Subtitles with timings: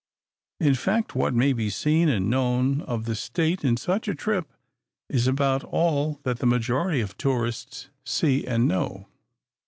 [0.59, 4.51] In fact, what may be seen and known of the State in such a trip
[5.09, 9.05] is about all that the majority of tourists see and know.